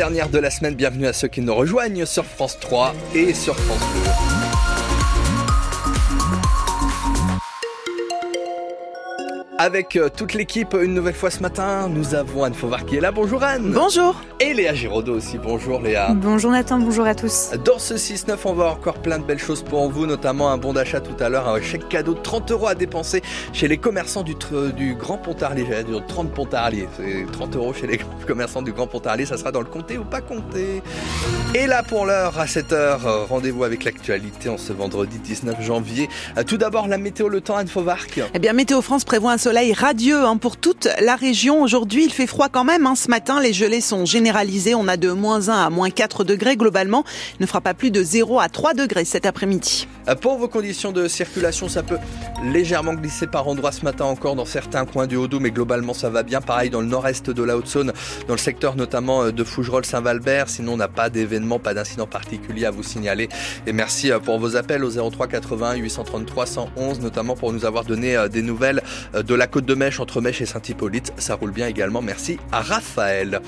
dernière 0.00 0.30
de 0.30 0.38
la 0.38 0.48
semaine. 0.48 0.74
Bienvenue 0.76 1.06
à 1.06 1.12
ceux 1.12 1.28
qui 1.28 1.42
nous 1.42 1.54
rejoignent 1.54 2.06
sur 2.06 2.24
France 2.24 2.58
3 2.58 2.94
et 3.14 3.34
sur 3.34 3.54
France 3.54 3.86
Bleu. 3.92 4.39
Avec 9.62 9.96
euh, 9.96 10.08
toute 10.08 10.32
l'équipe, 10.32 10.72
une 10.72 10.94
nouvelle 10.94 11.12
fois 11.12 11.30
ce 11.30 11.40
matin, 11.40 11.86
nous 11.90 12.14
avons 12.14 12.44
Anne 12.44 12.54
Fauvard 12.54 12.86
qui 12.86 12.96
est 12.96 13.00
là. 13.00 13.12
Bonjour 13.12 13.42
Anne. 13.42 13.72
Bonjour. 13.74 14.18
Et 14.40 14.54
Léa 14.54 14.72
Giraudot 14.72 15.16
aussi. 15.16 15.36
Bonjour 15.36 15.82
Léa. 15.82 16.14
Bonjour 16.14 16.50
Nathan, 16.50 16.78
bonjour 16.78 17.04
à 17.04 17.14
tous. 17.14 17.50
Dans 17.62 17.78
ce 17.78 17.92
6-9, 17.92 18.38
on 18.46 18.54
va 18.54 18.70
encore 18.70 19.02
plein 19.02 19.18
de 19.18 19.24
belles 19.24 19.38
choses 19.38 19.62
pour 19.62 19.90
vous, 19.90 20.06
notamment 20.06 20.50
un 20.50 20.56
bon 20.56 20.72
d'achat 20.72 21.00
tout 21.00 21.22
à 21.22 21.28
l'heure, 21.28 21.46
un 21.46 21.60
chèque 21.60 21.90
cadeau 21.90 22.14
de 22.14 22.20
30 22.20 22.50
euros 22.52 22.68
à 22.68 22.74
dépenser 22.74 23.20
chez 23.52 23.68
les 23.68 23.76
commerçants 23.76 24.22
du, 24.22 24.34
du 24.74 24.94
Grand 24.94 25.18
Pontarlier. 25.18 25.66
J'allais 25.68 25.84
dire 25.84 26.06
30 26.08 26.32
Pontarlier. 26.32 26.88
C'est 26.96 27.30
30 27.30 27.56
euros 27.56 27.74
chez 27.74 27.86
les 27.86 28.00
commerçants 28.26 28.62
du 28.62 28.72
Grand 28.72 28.86
Pontarlier. 28.86 29.26
Ça 29.26 29.36
sera 29.36 29.52
dans 29.52 29.60
le 29.60 29.66
comté 29.66 29.98
ou 29.98 30.04
pas 30.04 30.22
comté. 30.22 30.82
Et 31.54 31.66
là 31.66 31.82
pour 31.82 32.06
l'heure, 32.06 32.40
à 32.40 32.46
7h, 32.46 33.26
rendez-vous 33.28 33.64
avec 33.64 33.84
l'actualité 33.84 34.48
en 34.48 34.56
ce 34.56 34.72
vendredi 34.72 35.18
19 35.18 35.60
janvier. 35.60 36.08
Tout 36.46 36.56
d'abord, 36.56 36.88
la 36.88 36.96
météo, 36.96 37.28
le 37.28 37.42
temps, 37.42 37.56
Anne 37.56 37.68
Fauvard. 37.68 38.06
Eh 38.32 38.38
bien, 38.38 38.54
Météo 38.54 38.80
France 38.80 39.04
prévoit 39.04 39.32
un 39.32 39.36
soleil 39.36 39.49
radieux 39.76 40.24
hein, 40.24 40.36
pour 40.36 40.56
toute 40.56 40.88
la 41.00 41.16
région. 41.16 41.62
Aujourd'hui, 41.62 42.04
il 42.04 42.12
fait 42.12 42.26
froid 42.26 42.48
quand 42.48 42.64
même. 42.64 42.86
Hein. 42.86 42.94
Ce 42.94 43.08
matin, 43.08 43.40
les 43.40 43.52
gelées 43.52 43.80
sont 43.80 44.06
généralisées. 44.06 44.74
On 44.74 44.88
a 44.88 44.96
de 44.96 45.10
moins 45.10 45.48
1 45.48 45.66
à 45.66 45.70
moins 45.70 45.90
4 45.90 46.24
degrés 46.24 46.56
globalement. 46.56 47.04
Il 47.38 47.42
ne 47.42 47.46
fera 47.46 47.60
pas 47.60 47.74
plus 47.74 47.90
de 47.90 48.02
0 48.02 48.40
à 48.40 48.48
3 48.48 48.74
degrés 48.74 49.04
cet 49.04 49.26
après-midi. 49.26 49.88
Euh, 50.08 50.14
pour 50.14 50.38
vos 50.38 50.48
conditions 50.48 50.92
de 50.92 51.08
circulation, 51.08 51.68
ça 51.68 51.82
peut 51.82 51.98
légèrement 52.42 52.94
glisser 52.94 53.26
par 53.26 53.48
endroits 53.48 53.72
ce 53.72 53.84
matin 53.84 54.04
encore 54.04 54.36
dans 54.36 54.44
certains 54.44 54.84
coins 54.86 55.06
du 55.06 55.16
Haut-Doubs, 55.16 55.40
mais 55.40 55.50
globalement 55.50 55.94
ça 55.94 56.10
va 56.10 56.22
bien. 56.22 56.40
Pareil 56.40 56.70
dans 56.70 56.80
le 56.80 56.86
nord-est 56.86 57.30
de 57.30 57.42
la 57.42 57.56
Haute-Saône, 57.56 57.92
dans 58.26 58.34
le 58.34 58.38
secteur 58.38 58.76
notamment 58.76 59.24
euh, 59.24 59.32
de 59.32 59.44
Fougerolles-Saint-Valbert. 59.44 60.48
Sinon, 60.48 60.74
on 60.74 60.76
n'a 60.76 60.88
pas 60.88 61.10
d'événement, 61.10 61.58
pas 61.58 61.74
d'incident 61.74 62.06
particulier 62.06 62.66
à 62.66 62.70
vous 62.70 62.82
signaler. 62.82 63.28
Et 63.66 63.72
merci 63.72 64.10
euh, 64.10 64.20
pour 64.20 64.38
vos 64.38 64.56
appels 64.56 64.84
au 64.84 64.90
03 65.10 65.26
81 65.26 65.74
833 65.74 66.46
111, 66.46 67.00
notamment 67.00 67.34
pour 67.34 67.52
nous 67.52 67.64
avoir 67.64 67.84
donné 67.84 68.16
des 68.30 68.42
nouvelles 68.42 68.82
de 69.14 69.34
la 69.34 69.39
côte 69.46 69.64
de 69.66 69.74
Mèche, 69.74 70.00
entre 70.00 70.20
Mèche 70.20 70.40
et 70.40 70.46
Saint-Hippolyte. 70.46 71.12
Ça 71.18 71.34
roule 71.34 71.52
bien 71.52 71.66
également. 71.66 72.02
Merci 72.02 72.38
à 72.52 72.60
Raphaël. 72.60 73.40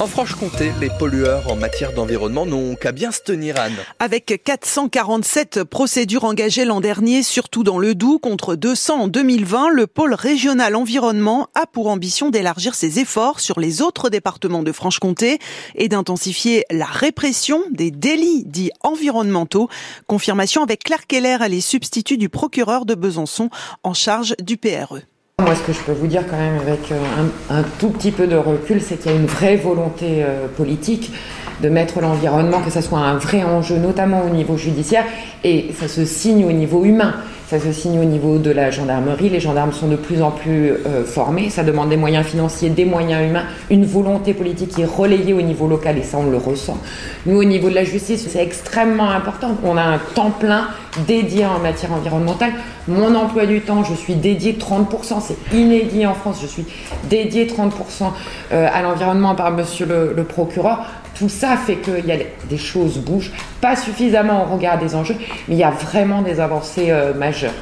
En 0.00 0.06
Franche-Comté, 0.06 0.72
les 0.80 0.90
pollueurs 0.98 1.50
en 1.50 1.56
matière 1.56 1.92
d'environnement 1.92 2.46
n'ont 2.46 2.74
qu'à 2.74 2.92
bien 2.92 3.12
se 3.12 3.20
tenir, 3.20 3.60
Anne. 3.60 3.76
Avec 3.98 4.42
447 4.44 5.64
procédures 5.64 6.24
engagées 6.24 6.64
l'an 6.64 6.80
dernier, 6.80 7.22
surtout 7.22 7.62
dans 7.62 7.78
le 7.78 7.94
Doubs, 7.94 8.18
contre 8.18 8.56
200 8.56 9.02
en 9.02 9.08
2020, 9.08 9.70
le 9.70 9.86
pôle 9.86 10.14
régional 10.14 10.74
environnement 10.76 11.48
a 11.54 11.66
pour 11.66 11.88
ambition 11.88 12.30
d'élargir 12.30 12.74
ses 12.74 12.98
efforts 12.98 13.40
sur 13.40 13.60
les 13.60 13.82
autres 13.82 14.10
départements 14.10 14.62
de 14.62 14.72
Franche-Comté 14.72 15.38
et 15.74 15.88
d'intensifier 15.88 16.64
la 16.70 16.86
répression 16.86 17.62
des 17.70 17.90
délits 17.90 18.44
dits 18.44 18.72
environnementaux. 18.82 19.68
Confirmation 20.06 20.62
avec 20.62 20.84
Claire 20.84 21.06
Keller, 21.06 21.38
elle 21.40 21.54
est 21.54 21.60
substitut 21.60 22.16
du 22.16 22.28
procureur 22.28 22.84
de 22.84 22.94
Besançon 22.94 23.50
en 23.82 23.94
charge 23.94 24.34
du 24.40 24.56
PRE. 24.56 25.00
Moi, 25.42 25.56
ce 25.56 25.62
que 25.62 25.72
je 25.72 25.80
peux 25.80 25.90
vous 25.90 26.06
dire 26.06 26.22
quand 26.30 26.36
même 26.36 26.58
avec 26.58 26.92
euh, 26.92 27.00
un, 27.50 27.64
tout 27.80 27.88
petit 27.88 28.12
peu 28.12 28.28
de 28.28 28.36
recul, 28.36 28.80
c'est 28.80 28.96
qu'il 28.96 29.10
y 29.10 29.14
a 29.14 29.16
une 29.16 29.26
vraie 29.26 29.56
volonté 29.56 30.22
euh, 30.22 30.46
politique 30.46 31.10
de 31.60 31.68
mettre 31.68 32.00
l'environnement, 32.00 32.60
que 32.60 32.70
ce 32.70 32.80
soit 32.80 33.00
un 33.00 33.16
vrai 33.16 33.42
enjeu, 33.42 33.78
notamment 33.78 34.22
au 34.24 34.28
niveau 34.28 34.56
judiciaire, 34.56 35.04
et 35.42 35.74
ça 35.76 35.88
se 35.88 36.04
signe 36.04 36.44
au 36.44 36.52
niveau 36.52 36.84
humain. 36.84 37.14
Ça 37.54 37.60
se 37.60 37.70
signe 37.70 38.00
au 38.00 38.04
niveau 38.04 38.38
de 38.38 38.50
la 38.50 38.72
gendarmerie. 38.72 39.28
Les 39.28 39.38
gendarmes 39.38 39.72
sont 39.72 39.86
de 39.86 39.94
plus 39.94 40.22
en 40.22 40.32
plus 40.32 40.72
euh, 40.72 41.04
formés. 41.04 41.50
Ça 41.50 41.62
demande 41.62 41.88
des 41.88 41.96
moyens 41.96 42.26
financiers, 42.26 42.68
des 42.68 42.84
moyens 42.84 43.24
humains, 43.30 43.44
une 43.70 43.86
volonté 43.86 44.34
politique 44.34 44.70
qui 44.70 44.82
est 44.82 44.86
relayée 44.86 45.32
au 45.32 45.40
niveau 45.40 45.68
local 45.68 45.96
et 45.96 46.02
ça, 46.02 46.18
on 46.18 46.28
le 46.28 46.36
ressent. 46.36 46.76
Nous, 47.26 47.36
au 47.36 47.44
niveau 47.44 47.70
de 47.70 47.76
la 47.76 47.84
justice, 47.84 48.26
c'est 48.28 48.42
extrêmement 48.42 49.08
important. 49.08 49.56
On 49.62 49.76
a 49.76 49.82
un 49.82 49.98
temps 50.16 50.32
plein 50.32 50.66
dédié 51.06 51.46
en 51.46 51.60
matière 51.60 51.92
environnementale. 51.92 52.54
Mon 52.88 53.14
emploi 53.14 53.46
du 53.46 53.60
temps, 53.60 53.84
je 53.84 53.94
suis 53.94 54.16
dédié 54.16 54.54
30%. 54.54 55.20
C'est 55.20 55.56
inédit 55.56 56.06
en 56.06 56.14
France. 56.14 56.40
Je 56.42 56.48
suis 56.48 56.64
dédié 57.08 57.46
30% 57.46 57.70
euh, 58.50 58.66
à 58.68 58.82
l'environnement 58.82 59.36
par 59.36 59.52
monsieur 59.52 59.86
le, 59.86 60.12
le 60.12 60.24
procureur. 60.24 60.86
Tout 61.14 61.28
ça 61.28 61.56
fait 61.56 61.76
qu'il 61.76 62.06
y 62.06 62.12
a 62.12 62.16
des 62.48 62.58
choses 62.58 62.98
bougent, 62.98 63.32
pas 63.60 63.76
suffisamment 63.76 64.44
au 64.44 64.54
regard 64.54 64.78
des 64.78 64.94
enjeux, 64.94 65.16
mais 65.48 65.54
il 65.54 65.58
y 65.58 65.64
a 65.64 65.70
vraiment 65.70 66.22
des 66.22 66.40
avancées 66.40 66.90
euh, 66.90 67.14
majeures. 67.14 67.54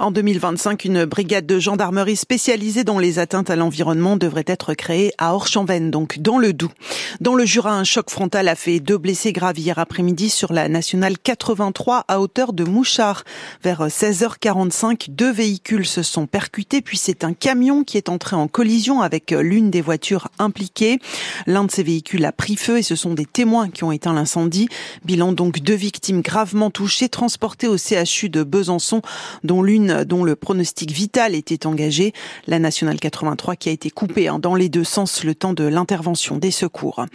En 0.00 0.10
2025, 0.10 0.84
une 0.84 1.04
brigade 1.04 1.46
de 1.46 1.60
gendarmerie 1.60 2.16
spécialisée 2.16 2.82
dans 2.82 2.98
les 2.98 3.20
atteintes 3.20 3.48
à 3.48 3.54
l'environnement 3.54 4.16
devrait 4.16 4.44
être 4.48 4.74
créée 4.74 5.12
à 5.18 5.34
Orchambaine, 5.34 5.92
donc 5.92 6.18
dans 6.18 6.38
le 6.38 6.52
Doubs. 6.52 6.72
Dans 7.20 7.36
le 7.36 7.44
Jura, 7.44 7.72
un 7.72 7.84
choc 7.84 8.10
frontal 8.10 8.48
a 8.48 8.56
fait 8.56 8.80
deux 8.80 8.98
blessés 8.98 9.32
graves 9.32 9.58
hier 9.58 9.78
après-midi 9.78 10.30
sur 10.30 10.52
la 10.52 10.68
nationale 10.68 11.16
83 11.16 12.04
à 12.08 12.20
hauteur 12.20 12.52
de 12.52 12.64
Mouchard. 12.64 13.22
Vers 13.62 13.86
16h45, 13.86 15.10
deux 15.10 15.30
véhicules 15.30 15.86
se 15.86 16.02
sont 16.02 16.26
percutés, 16.26 16.82
puis 16.82 16.96
c'est 16.96 17.22
un 17.22 17.32
camion 17.32 17.84
qui 17.84 17.96
est 17.96 18.08
entré 18.08 18.34
en 18.34 18.48
collision 18.48 19.00
avec 19.00 19.30
l'une 19.30 19.70
des 19.70 19.80
voitures 19.80 20.28
impliquées. 20.40 20.98
L'un 21.46 21.64
de 21.64 21.70
ces 21.70 21.84
véhicules 21.84 22.24
a 22.24 22.32
pris 22.32 22.56
feu 22.56 22.78
et 22.78 22.82
ce 22.82 22.96
sont 22.96 23.14
des 23.14 23.26
témoins 23.26 23.70
qui 23.70 23.84
ont 23.84 23.92
éteint 23.92 24.12
l'incendie. 24.12 24.68
Bilan 25.04 25.32
donc 25.32 25.60
deux 25.60 25.74
victimes 25.74 26.20
gravement 26.20 26.70
touchées 26.70 27.08
transportées 27.08 27.68
au 27.68 27.76
CHU 27.76 28.28
de 28.28 28.42
Besançon, 28.42 29.00
dont 29.44 29.62
l'une 29.62 29.83
dont 29.86 30.24
le 30.24 30.36
pronostic 30.36 30.90
vital 30.90 31.34
était 31.34 31.66
engagé. 31.66 32.12
La 32.46 32.58
nationale 32.58 32.98
83 32.98 33.56
qui 33.56 33.68
a 33.68 33.72
été 33.72 33.90
coupée 33.90 34.28
hein, 34.28 34.38
dans 34.38 34.54
les 34.54 34.68
deux 34.68 34.84
sens 34.84 35.24
le 35.24 35.34
temps 35.34 35.52
de 35.52 35.64
l'intervention 35.64 36.36
des 36.36 36.50
secours. 36.50 37.06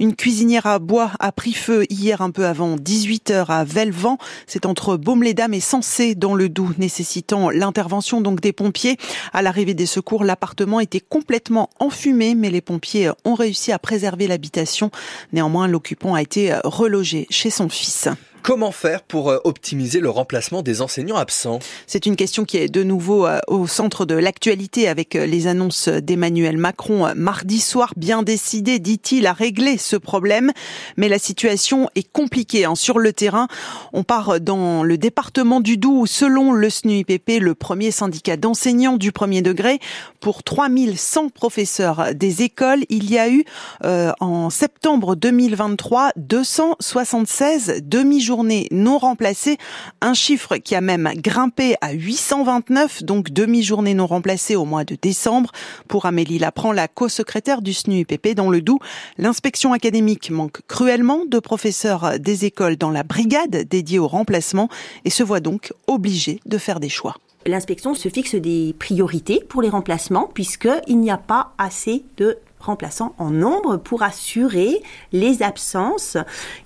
Une 0.00 0.14
cuisinière 0.14 0.66
à 0.66 0.78
bois 0.78 1.12
a 1.20 1.32
pris 1.32 1.52
feu 1.52 1.84
hier 1.90 2.20
un 2.20 2.30
peu 2.30 2.46
avant 2.46 2.76
18h 2.76 3.46
à 3.48 3.64
Velvent. 3.64 4.18
C'est 4.46 4.66
entre 4.66 4.96
Baume-les-Dames 4.96 5.54
et 5.54 5.60
Sensé 5.60 6.14
dans 6.14 6.34
le 6.34 6.48
Doubs, 6.48 6.74
nécessitant 6.78 7.50
l'intervention 7.50 8.20
donc 8.20 8.40
des 8.40 8.52
pompiers. 8.52 8.96
À 9.32 9.42
l'arrivée 9.42 9.74
des 9.74 9.86
secours, 9.86 10.24
l'appartement 10.24 10.80
était 10.80 11.00
complètement 11.00 11.70
enfumé, 11.78 12.34
mais 12.34 12.50
les 12.50 12.60
pompiers 12.60 13.10
ont 13.24 13.34
réussi 13.34 13.72
à 13.72 13.78
préserver 13.78 14.26
l'habitation. 14.26 14.90
Néanmoins, 15.32 15.68
l'occupant 15.68 16.14
a 16.14 16.22
été 16.22 16.54
relogé 16.64 17.26
chez 17.30 17.50
son 17.50 17.68
fils. 17.68 18.08
Comment 18.46 18.70
faire 18.70 19.02
pour 19.02 19.30
euh, 19.30 19.38
optimiser 19.42 19.98
le 19.98 20.08
remplacement 20.08 20.62
des 20.62 20.80
enseignants 20.80 21.16
absents? 21.16 21.58
C'est 21.88 22.06
une 22.06 22.14
question 22.14 22.44
qui 22.44 22.58
est 22.58 22.68
de 22.68 22.84
nouveau 22.84 23.26
euh, 23.26 23.40
au 23.48 23.66
centre 23.66 24.06
de 24.06 24.14
l'actualité 24.14 24.86
avec 24.86 25.16
euh, 25.16 25.26
les 25.26 25.48
annonces 25.48 25.88
d'Emmanuel 25.88 26.56
Macron 26.56 27.12
mardi 27.16 27.58
soir. 27.58 27.92
Bien 27.96 28.22
décidé, 28.22 28.78
dit-il, 28.78 29.26
à 29.26 29.32
régler 29.32 29.78
ce 29.78 29.96
problème. 29.96 30.52
Mais 30.96 31.08
la 31.08 31.18
situation 31.18 31.90
est 31.96 32.08
compliquée 32.08 32.66
hein. 32.66 32.76
sur 32.76 33.00
le 33.00 33.12
terrain. 33.12 33.48
On 33.92 34.04
part 34.04 34.38
dans 34.38 34.84
le 34.84 34.96
département 34.96 35.58
du 35.58 35.76
Doubs 35.76 36.06
selon 36.06 36.52
le 36.52 36.70
SNUIPP, 36.70 37.40
le 37.40 37.56
premier 37.56 37.90
syndicat 37.90 38.36
d'enseignants 38.36 38.96
du 38.96 39.10
premier 39.10 39.42
degré, 39.42 39.80
pour 40.20 40.44
3100 40.44 41.30
professeurs 41.30 42.14
des 42.14 42.42
écoles, 42.42 42.84
il 42.90 43.10
y 43.10 43.18
a 43.18 43.28
eu 43.28 43.44
en 43.82 44.50
septembre 44.50 45.16
2023 45.16 46.10
276 46.16 47.80
demi-journées 47.82 48.35
non 48.42 48.98
remplacées, 48.98 49.58
un 50.00 50.14
chiffre 50.14 50.56
qui 50.56 50.74
a 50.74 50.80
même 50.80 51.10
grimpé 51.16 51.76
à 51.80 51.92
829, 51.92 53.02
donc 53.02 53.30
demi-journée 53.30 53.94
non 53.94 54.06
remplacée 54.06 54.56
au 54.56 54.64
mois 54.64 54.84
de 54.84 54.96
décembre. 55.00 55.52
Pour 55.88 56.06
Amélie 56.06 56.38
Lapran, 56.38 56.72
la 56.72 56.88
co-secrétaire 56.88 57.62
du 57.62 57.72
SNUIPP 57.72 58.34
dans 58.34 58.50
le 58.50 58.60
Doubs, 58.60 58.80
l'inspection 59.18 59.72
académique 59.72 60.30
manque 60.30 60.60
cruellement 60.68 61.24
de 61.26 61.38
professeurs 61.38 62.18
des 62.18 62.44
écoles 62.44 62.76
dans 62.76 62.90
la 62.90 63.02
brigade 63.02 63.66
dédiée 63.68 63.98
au 63.98 64.08
remplacement 64.08 64.68
et 65.04 65.10
se 65.10 65.22
voit 65.22 65.40
donc 65.40 65.72
obligée 65.86 66.40
de 66.46 66.58
faire 66.58 66.80
des 66.80 66.88
choix 66.88 67.16
l'inspection 67.46 67.94
se 67.94 68.08
fixe 68.08 68.34
des 68.34 68.74
priorités 68.78 69.42
pour 69.48 69.62
les 69.62 69.68
remplacements 69.68 70.28
puisqu'il 70.32 70.98
n'y 70.98 71.10
a 71.10 71.16
pas 71.16 71.52
assez 71.58 72.04
de 72.16 72.38
remplaçants 72.60 73.14
en 73.18 73.30
nombre 73.30 73.76
pour 73.76 74.02
assurer 74.02 74.82
les 75.12 75.42
absences 75.42 76.16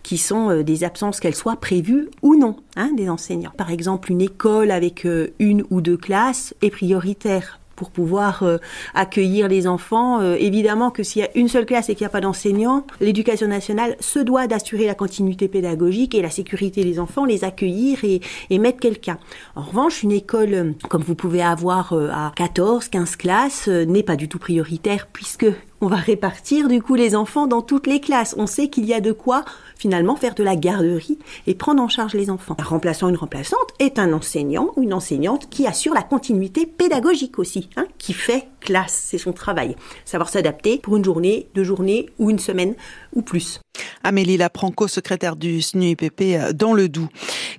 qui 0.02 0.18
sont 0.18 0.50
euh, 0.50 0.62
des 0.62 0.84
absences 0.84 1.20
qu'elles 1.20 1.34
soient 1.34 1.56
prévues 1.56 2.08
ou 2.22 2.36
non 2.36 2.56
hein, 2.76 2.90
des 2.96 3.08
enseignants. 3.08 3.52
Par 3.56 3.70
exemple, 3.70 4.10
une 4.10 4.20
école 4.20 4.70
avec 4.70 5.04
euh, 5.04 5.28
une 5.38 5.64
ou 5.70 5.80
deux 5.80 5.96
classes 5.96 6.54
est 6.62 6.70
prioritaire 6.70 7.58
pour 7.76 7.90
pouvoir 7.90 8.42
euh, 8.42 8.58
accueillir 8.94 9.48
les 9.48 9.66
enfants. 9.66 10.20
évidemment 10.20 10.90
que 10.90 11.02
s'il 11.02 11.22
y 11.22 11.24
a 11.24 11.30
une 11.34 11.48
seule 11.48 11.64
classe 11.64 11.88
et 11.88 11.94
qu'il 11.94 12.04
n'y 12.04 12.08
a 12.08 12.10
pas 12.10 12.20
d'enseignants, 12.20 12.84
l'éducation 13.00 13.48
nationale 13.48 13.96
se 14.00 14.18
doit 14.18 14.46
d'assurer 14.46 14.84
la 14.84 14.94
continuité 14.94 15.48
pédagogique 15.48 16.14
et 16.14 16.20
la 16.20 16.28
sécurité 16.28 16.84
des 16.84 16.98
enfants, 16.98 17.24
les 17.24 17.42
accueillir 17.42 18.04
et, 18.04 18.20
et 18.50 18.58
mettre 18.58 18.80
quelqu'un. 18.80 19.18
En 19.56 19.62
revanche, 19.62 20.02
une 20.02 20.12
école 20.12 20.74
comme 20.90 21.02
vous 21.02 21.14
pouvez 21.14 21.42
avoir 21.42 21.94
à 21.94 22.32
14, 22.36 22.88
15 22.88 23.16
classes 23.16 23.68
n'est 23.68 24.02
pas 24.02 24.16
du 24.16 24.28
tout 24.28 24.38
prioritaire 24.38 25.06
puisque 25.10 25.46
on 25.80 25.86
va 25.86 25.96
répartir 25.96 26.68
du 26.68 26.82
coup 26.82 26.94
les 26.94 27.16
enfants 27.16 27.46
dans 27.46 27.62
toutes 27.62 27.86
les 27.86 28.00
classes. 28.00 28.34
On 28.38 28.46
sait 28.46 28.68
qu'il 28.68 28.84
y 28.84 28.94
a 28.94 29.00
de 29.00 29.12
quoi 29.12 29.44
finalement 29.76 30.16
faire 30.16 30.34
de 30.34 30.42
la 30.42 30.56
garderie 30.56 31.18
et 31.46 31.54
prendre 31.54 31.82
en 31.82 31.88
charge 31.88 32.14
les 32.14 32.28
enfants. 32.28 32.56
Un 32.58 32.64
remplaçant, 32.64 33.08
une 33.08 33.16
remplaçante 33.16 33.68
est 33.78 33.98
un 33.98 34.12
enseignant 34.12 34.72
ou 34.76 34.82
une 34.82 34.92
enseignante 34.92 35.48
qui 35.48 35.66
assure 35.66 35.94
la 35.94 36.02
continuité 36.02 36.66
pédagogique 36.66 37.38
aussi, 37.38 37.70
hein, 37.76 37.86
qui 37.98 38.12
fait 38.12 38.48
classe, 38.60 39.06
c'est 39.06 39.18
son 39.18 39.32
travail. 39.32 39.76
Savoir 40.04 40.28
s'adapter 40.28 40.78
pour 40.78 40.96
une 40.96 41.04
journée, 41.04 41.48
deux 41.54 41.64
journées 41.64 42.10
ou 42.18 42.30
une 42.30 42.38
semaine 42.38 42.74
ou 43.14 43.22
plus. 43.22 43.60
Amélie 44.02 44.36
Lapranco, 44.36 44.88
secrétaire 44.88 45.36
du 45.36 45.60
SNUIPP 45.60 46.20
euh, 46.22 46.52
dans 46.52 46.72
le 46.72 46.88
Doubs. 46.88 47.08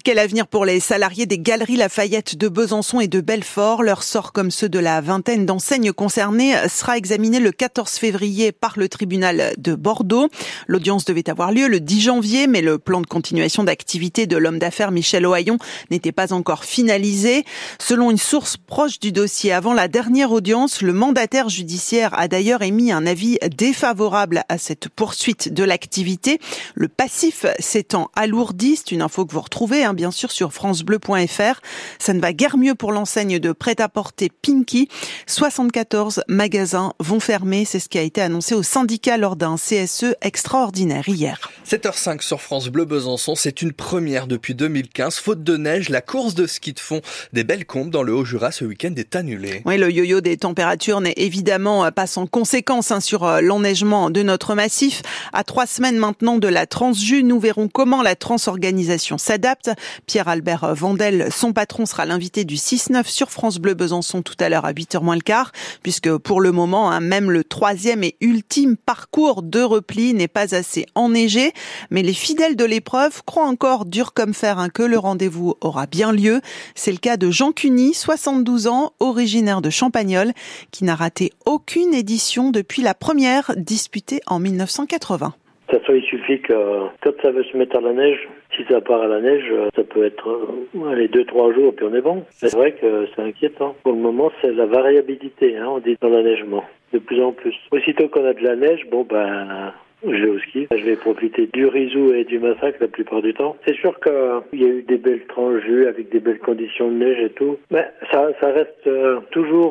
Quel 0.03 0.17
avenir 0.17 0.47
pour 0.47 0.65
les 0.65 0.79
salariés 0.79 1.27
des 1.27 1.37
galeries 1.37 1.75
Lafayette 1.75 2.35
de 2.35 2.47
Besançon 2.47 2.99
et 2.99 3.07
de 3.07 3.21
Belfort? 3.21 3.83
Leur 3.83 4.01
sort, 4.01 4.33
comme 4.33 4.49
ceux 4.49 4.69
de 4.69 4.79
la 4.79 4.99
vingtaine 4.99 5.45
d'enseignes 5.45 5.91
concernées, 5.93 6.55
sera 6.67 6.97
examiné 6.97 7.39
le 7.39 7.51
14 7.51 7.91
février 7.91 8.51
par 8.51 8.79
le 8.79 8.89
tribunal 8.89 9.53
de 9.59 9.75
Bordeaux. 9.75 10.29
L'audience 10.67 11.05
devait 11.05 11.29
avoir 11.29 11.51
lieu 11.51 11.67
le 11.67 11.79
10 11.79 12.01
janvier, 12.01 12.47
mais 12.47 12.61
le 12.61 12.79
plan 12.79 13.01
de 13.01 13.05
continuation 13.05 13.63
d'activité 13.63 14.25
de 14.25 14.37
l'homme 14.37 14.57
d'affaires 14.57 14.89
Michel 14.89 15.27
Ohaillon 15.27 15.59
n'était 15.91 16.11
pas 16.11 16.33
encore 16.33 16.65
finalisé. 16.65 17.45
Selon 17.79 18.09
une 18.09 18.17
source 18.17 18.57
proche 18.57 18.99
du 18.99 19.11
dossier, 19.11 19.51
avant 19.51 19.73
la 19.73 19.87
dernière 19.87 20.31
audience, 20.31 20.81
le 20.81 20.90
mandataire 20.91 21.49
judiciaire 21.49 22.17
a 22.17 22.27
d'ailleurs 22.27 22.61
émis 22.61 22.91
un 22.91 23.05
avis 23.05 23.37
défavorable 23.55 24.43
à 24.49 24.57
cette 24.57 24.89
poursuite 24.89 25.53
de 25.53 25.63
l'activité. 25.63 26.39
Le 26.75 26.87
passif 26.87 27.45
s'étant 27.59 28.09
alourdi, 28.15 28.75
c'est 28.75 28.91
une 28.91 29.01
info 29.01 29.25
que 29.25 29.33
vous 29.33 29.41
retrouvez 29.41 29.83
hein, 29.83 29.93
bien 29.93 30.11
sûr 30.11 30.31
sur 30.31 30.53
francebleu.fr. 30.53 31.61
Ça 31.99 32.13
ne 32.13 32.19
va 32.19 32.33
guère 32.33 32.57
mieux 32.57 32.75
pour 32.75 32.91
l'enseigne 32.91 33.39
de 33.39 33.51
prêt-à-porter 33.51 34.29
Pinky. 34.41 34.87
74 35.27 36.23
magasins 36.27 36.93
vont 36.99 37.19
fermer, 37.19 37.65
c'est 37.65 37.79
ce 37.79 37.89
qui 37.89 37.97
a 37.97 38.01
été 38.01 38.21
annoncé 38.21 38.55
au 38.55 38.63
syndicat 38.63 39.17
lors 39.17 39.35
d'un 39.35 39.55
CSE 39.55 40.15
extraordinaire 40.21 41.07
hier. 41.07 41.51
7h05 41.67 42.21
sur 42.21 42.41
France 42.41 42.69
Bleu 42.69 42.85
Besançon, 42.85 43.35
c'est 43.35 43.61
une 43.61 43.73
première 43.73 44.27
depuis 44.27 44.55
2015. 44.55 45.17
Faute 45.17 45.43
de 45.43 45.57
neige, 45.57 45.89
la 45.89 46.01
course 46.01 46.35
de 46.35 46.47
ski 46.47 46.73
de 46.73 46.79
fond 46.79 47.01
des 47.33 47.43
belles 47.43 47.65
combes 47.65 47.91
dans 47.91 48.03
le 48.03 48.13
Haut-Jura 48.13 48.51
ce 48.51 48.65
week-end 48.65 48.93
est 48.97 49.15
annulée. 49.15 49.61
Oui, 49.65 49.77
le 49.77 49.91
yo-yo 49.91 50.21
des 50.21 50.37
températures 50.37 50.80
n'est 50.89 51.13
évidemment 51.17 51.91
pas 51.91 52.07
sans 52.07 52.25
conséquence 52.25 52.91
hein, 52.91 52.99
sur 52.99 53.23
euh, 53.23 53.41
l'enneigement 53.41 54.09
de 54.09 54.23
notre 54.23 54.55
massif. 54.55 55.03
À 55.31 55.43
trois 55.43 55.67
semaines 55.67 55.97
maintenant 55.97 56.37
de 56.37 56.47
la 56.47 56.65
Transju, 56.65 57.23
nous 57.23 57.39
verrons 57.39 57.67
comment 57.67 58.01
la 58.01 58.15
transorganisation 58.15 59.19
s'adapte. 59.19 59.69
Pierre-Albert 60.07 60.73
Vandel, 60.73 61.29
son 61.31 61.53
patron, 61.53 61.85
sera 61.85 62.05
l'invité 62.05 62.45
du 62.45 62.55
6-9 62.55 63.05
sur 63.05 63.29
France 63.29 63.59
Bleu 63.59 63.75
Besançon 63.75 64.23
tout 64.23 64.35
à 64.39 64.49
l'heure 64.49 64.65
à 64.65 64.73
8h 64.73 65.03
moins 65.03 65.15
le 65.15 65.21
quart, 65.21 65.51
puisque 65.83 66.17
pour 66.17 66.41
le 66.41 66.51
moment, 66.51 66.89
hein, 66.89 66.99
même 66.99 67.29
le 67.29 67.43
troisième 67.43 68.03
et 68.03 68.15
ultime 68.19 68.75
parcours 68.75 69.43
de 69.43 69.61
repli 69.61 70.15
n'est 70.15 70.27
pas 70.27 70.55
assez 70.55 70.87
enneigé. 70.95 71.53
Mais 71.91 72.01
les 72.01 72.13
fidèles 72.13 72.55
de 72.55 72.65
l'épreuve 72.65 73.21
croient 73.23 73.47
encore 73.47 73.85
dur 73.85 74.13
comme 74.13 74.33
fer 74.33 74.57
hein, 74.57 74.69
que 74.69 74.83
le 74.83 74.97
rendez-vous 74.97 75.55
aura 75.61 75.85
bien 75.85 76.11
lieu. 76.11 76.41
C'est 76.73 76.91
le 76.91 76.97
cas 76.97 77.17
de 77.17 77.29
Jean 77.29 77.51
Cuny, 77.51 77.93
72 77.93 78.67
ans, 78.67 78.93
originaire 78.99 79.61
de 79.61 79.69
Champagnol, 79.69 80.33
qui 80.71 80.83
n'a 80.83 80.95
raté 80.95 81.31
aucune 81.45 81.93
édition 81.93 82.51
depuis 82.51 82.81
la 82.81 82.93
première 82.93 83.51
disputée 83.57 84.21
en 84.27 84.39
1980. 84.39 85.33
De 85.71 85.77
toute 85.77 85.85
façon, 85.85 85.93
il 85.95 86.03
suffit 86.03 86.41
que 86.41 86.53
quand 87.01 87.11
ça 87.21 87.31
veut 87.31 87.43
se 87.45 87.55
mettre 87.55 87.77
à 87.77 87.81
la 87.81 87.93
neige, 87.93 88.27
si 88.55 88.63
ça 88.69 88.81
part 88.81 89.01
à 89.01 89.07
la 89.07 89.21
neige, 89.21 89.51
ça 89.75 89.83
peut 89.83 90.05
être 90.05 90.27
euh, 90.27 90.95
les 90.95 91.07
deux 91.07 91.23
trois 91.25 91.53
jours 91.53 91.73
puis 91.75 91.85
on 91.89 91.95
est 91.95 92.01
bon. 92.01 92.25
C'est 92.31 92.53
vrai 92.53 92.73
que 92.73 93.07
c'est 93.15 93.21
inquiétant. 93.21 93.75
Pour 93.83 93.93
le 93.93 93.99
moment, 93.99 94.31
c'est 94.41 94.51
la 94.51 94.65
variabilité, 94.65 95.57
hein, 95.57 95.67
on 95.69 95.79
dit 95.79 95.97
dans 96.01 96.09
l'enneigement, 96.09 96.65
de 96.93 96.99
plus 96.99 97.23
en 97.23 97.31
plus. 97.31 97.55
Aussitôt 97.71 98.09
qu'on 98.09 98.25
a 98.25 98.33
de 98.33 98.43
la 98.43 98.55
neige, 98.55 98.85
bon 98.91 99.05
ben 99.09 99.71
je 100.03 100.23
vais 100.23 100.29
au 100.29 100.39
ski. 100.39 100.67
Je 100.71 100.83
vais 100.83 100.95
profiter 100.95 101.47
du 101.47 101.67
risou 101.67 102.13
et 102.13 102.23
du 102.23 102.39
massacre 102.39 102.77
la 102.81 102.87
plupart 102.87 103.21
du 103.21 103.33
temps. 103.33 103.55
C'est 103.65 103.75
sûr 103.75 103.99
qu'il 103.99 104.59
y 104.59 104.65
a 104.65 104.67
eu 104.67 104.81
des 104.81 104.97
belles 104.97 105.25
tranches 105.27 105.63
avec 105.87 106.09
des 106.09 106.19
belles 106.19 106.39
conditions 106.39 106.89
de 106.89 106.95
neige 106.95 107.19
et 107.19 107.29
tout. 107.29 107.57
Mais 107.69 107.87
ça, 108.11 108.31
reste 108.41 108.87
euh, 108.87 109.19
toujours 109.31 109.70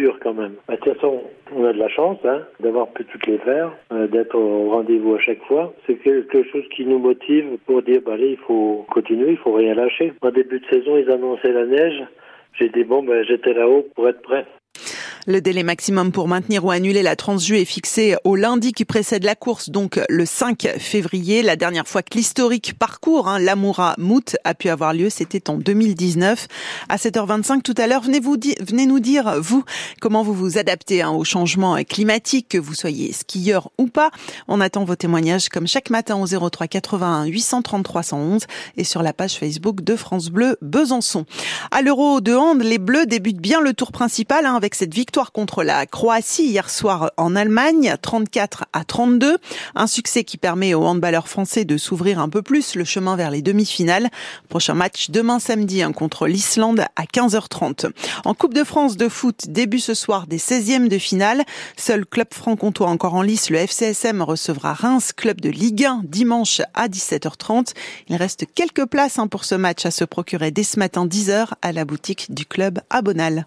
dur 0.00 0.18
quand 0.22 0.34
même. 0.34 0.54
de 0.68 0.76
toute 0.76 0.94
façon, 0.94 1.22
on 1.54 1.64
a 1.64 1.72
de 1.72 1.78
la 1.78 1.88
chance 1.88 2.18
hein, 2.24 2.40
d'avoir 2.60 2.88
pu 2.88 3.04
toutes 3.04 3.26
les 3.26 3.38
faire, 3.38 3.72
euh, 3.92 4.06
d'être 4.06 4.34
au 4.34 4.70
rendez-vous 4.70 5.14
à 5.14 5.20
chaque 5.20 5.42
fois. 5.44 5.74
C'est 5.86 5.96
quelque 5.96 6.42
chose 6.44 6.64
qui 6.74 6.84
nous 6.86 6.98
motive 6.98 7.58
pour 7.66 7.82
dire, 7.82 8.00
bah, 8.04 8.14
allez, 8.14 8.30
il 8.30 8.38
faut 8.38 8.86
continuer, 8.90 9.32
il 9.32 9.36
faut 9.36 9.52
rien 9.52 9.74
lâcher. 9.74 10.12
En 10.22 10.30
début 10.30 10.60
de 10.60 10.66
saison, 10.66 10.96
ils 10.96 11.10
annonçaient 11.10 11.52
la 11.52 11.66
neige. 11.66 12.02
J'ai 12.58 12.68
dit, 12.70 12.84
bon, 12.84 13.02
ben, 13.02 13.24
j'étais 13.24 13.52
là-haut 13.52 13.86
pour 13.94 14.08
être 14.08 14.22
prêt. 14.22 14.46
Le 15.30 15.40
délai 15.40 15.62
maximum 15.62 16.10
pour 16.10 16.26
maintenir 16.26 16.64
ou 16.64 16.72
annuler 16.72 17.04
la 17.04 17.14
transju 17.14 17.56
est 17.56 17.64
fixé 17.64 18.16
au 18.24 18.34
lundi 18.34 18.72
qui 18.72 18.84
précède 18.84 19.22
la 19.22 19.36
course, 19.36 19.70
donc 19.70 20.00
le 20.08 20.26
5 20.26 20.74
février. 20.78 21.44
La 21.44 21.54
dernière 21.54 21.86
fois 21.86 22.02
que 22.02 22.18
l'historique 22.18 22.76
parcours, 22.76 23.28
hein, 23.28 23.38
l'Amoura 23.38 23.94
Mout, 23.96 24.36
a 24.42 24.54
pu 24.54 24.70
avoir 24.70 24.92
lieu, 24.92 25.08
c'était 25.08 25.48
en 25.48 25.56
2019. 25.56 26.48
À 26.88 26.96
7h25 26.96 27.62
tout 27.62 27.76
à 27.76 27.86
l'heure, 27.86 28.02
venez 28.02 28.86
nous 28.86 28.98
dire, 28.98 29.40
vous, 29.40 29.62
comment 30.00 30.24
vous 30.24 30.34
vous 30.34 30.58
adaptez 30.58 31.02
hein, 31.02 31.10
au 31.10 31.22
changement 31.22 31.76
climatique, 31.84 32.48
que 32.48 32.58
vous 32.58 32.74
soyez 32.74 33.12
skieur 33.12 33.70
ou 33.78 33.86
pas. 33.86 34.10
On 34.48 34.60
attend 34.60 34.82
vos 34.82 34.96
témoignages 34.96 35.48
comme 35.48 35.68
chaque 35.68 35.90
matin 35.90 36.16
au 36.16 36.26
03 36.26 36.66
81 36.66 37.26
833 37.26 38.02
111 38.02 38.42
et 38.76 38.82
sur 38.82 39.04
la 39.04 39.12
page 39.12 39.34
Facebook 39.34 39.82
de 39.82 39.94
France 39.94 40.30
Bleu 40.30 40.56
Besançon. 40.60 41.24
À 41.70 41.82
l'Euro 41.82 42.20
de 42.20 42.34
hand, 42.34 42.60
les 42.64 42.78
Bleus 42.78 43.06
débutent 43.06 43.40
bien 43.40 43.60
le 43.60 43.74
tour 43.74 43.92
principal 43.92 44.44
hein, 44.44 44.56
avec 44.56 44.74
cette 44.74 44.92
victoire 44.92 45.19
contre 45.28 45.62
la 45.62 45.84
Croatie 45.84 46.46
hier 46.46 46.70
soir 46.70 47.12
en 47.18 47.36
Allemagne, 47.36 47.94
34 48.00 48.64
à 48.72 48.84
32. 48.84 49.36
Un 49.74 49.86
succès 49.86 50.24
qui 50.24 50.38
permet 50.38 50.72
aux 50.72 50.84
handballeurs 50.84 51.28
français 51.28 51.64
de 51.64 51.76
s'ouvrir 51.76 52.18
un 52.18 52.30
peu 52.30 52.40
plus 52.40 52.74
le 52.74 52.84
chemin 52.84 53.16
vers 53.16 53.30
les 53.30 53.42
demi-finales. 53.42 54.08
Prochain 54.48 54.74
match 54.74 55.10
demain 55.10 55.38
samedi 55.38 55.82
hein, 55.82 55.92
contre 55.92 56.26
l'Islande 56.26 56.84
à 56.96 57.04
15h30. 57.04 57.90
En 58.24 58.34
Coupe 58.34 58.54
de 58.54 58.64
France 58.64 58.96
de 58.96 59.08
foot, 59.08 59.48
début 59.48 59.80
ce 59.80 59.92
soir 59.94 60.26
des 60.26 60.38
16e 60.38 60.88
de 60.88 60.98
finale. 60.98 61.44
Seul 61.76 62.06
club 62.06 62.28
franc-comtois 62.32 62.88
encore 62.88 63.14
en 63.14 63.22
lice, 63.22 63.50
le 63.50 63.58
FCSM 63.58 64.22
recevra 64.22 64.72
Reims, 64.72 65.12
club 65.12 65.40
de 65.40 65.50
Ligue 65.50 65.84
1, 65.84 66.02
dimanche 66.04 66.62
à 66.72 66.88
17h30. 66.88 67.74
Il 68.08 68.16
reste 68.16 68.46
quelques 68.54 68.86
places 68.86 69.18
hein, 69.18 69.26
pour 69.26 69.44
ce 69.44 69.54
match 69.54 69.84
à 69.84 69.90
se 69.90 70.04
procurer 70.04 70.50
dès 70.50 70.64
ce 70.64 70.78
matin 70.78 71.06
10h 71.06 71.48
à 71.60 71.72
la 71.72 71.84
boutique 71.84 72.32
du 72.32 72.46
club 72.46 72.80
à 72.88 73.02
Bonal. 73.02 73.46